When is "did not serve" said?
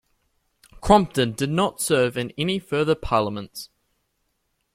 1.33-2.17